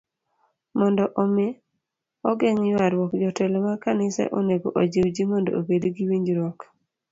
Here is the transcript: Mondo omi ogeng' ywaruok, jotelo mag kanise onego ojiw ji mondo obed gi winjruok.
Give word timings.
Mondo 0.77 1.03
omi 1.23 1.47
ogeng' 2.29 2.65
ywaruok, 2.71 3.11
jotelo 3.21 3.57
mag 3.65 3.77
kanise 3.83 4.23
onego 4.37 4.67
ojiw 4.81 5.07
ji 5.15 5.23
mondo 5.31 5.49
obed 5.59 5.83
gi 5.95 6.03
winjruok. 6.09 6.59